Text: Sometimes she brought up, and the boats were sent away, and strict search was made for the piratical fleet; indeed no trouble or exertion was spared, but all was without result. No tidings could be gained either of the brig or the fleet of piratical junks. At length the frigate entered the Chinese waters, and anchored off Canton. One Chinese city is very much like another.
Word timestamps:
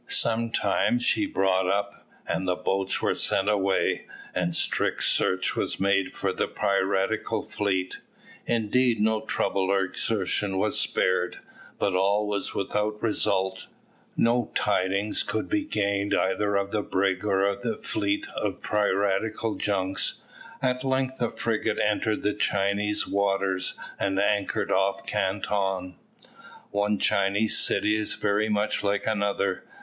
Sometimes 0.07 1.03
she 1.03 1.27
brought 1.27 1.67
up, 1.67 2.07
and 2.27 2.47
the 2.47 2.55
boats 2.55 3.03
were 3.03 3.13
sent 3.13 3.47
away, 3.47 4.07
and 4.33 4.55
strict 4.55 5.03
search 5.03 5.55
was 5.55 5.79
made 5.79 6.11
for 6.13 6.33
the 6.33 6.47
piratical 6.47 7.43
fleet; 7.43 7.99
indeed 8.47 8.99
no 8.99 9.21
trouble 9.23 9.69
or 9.69 9.83
exertion 9.83 10.57
was 10.57 10.79
spared, 10.81 11.37
but 11.77 11.93
all 11.95 12.25
was 12.25 12.55
without 12.55 12.99
result. 13.03 13.67
No 14.17 14.49
tidings 14.55 15.21
could 15.21 15.47
be 15.47 15.63
gained 15.63 16.15
either 16.15 16.55
of 16.55 16.71
the 16.71 16.81
brig 16.81 17.23
or 17.23 17.55
the 17.55 17.77
fleet 17.77 18.25
of 18.35 18.59
piratical 18.63 19.53
junks. 19.53 20.23
At 20.63 20.83
length 20.83 21.19
the 21.19 21.29
frigate 21.29 21.77
entered 21.77 22.23
the 22.23 22.33
Chinese 22.33 23.05
waters, 23.07 23.75
and 23.99 24.19
anchored 24.19 24.71
off 24.71 25.05
Canton. 25.05 25.93
One 26.71 26.97
Chinese 26.97 27.55
city 27.59 27.95
is 27.95 28.15
very 28.15 28.49
much 28.49 28.83
like 28.83 29.05
another. 29.05 29.63